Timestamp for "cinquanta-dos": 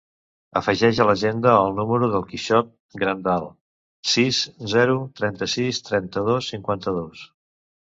6.57-7.25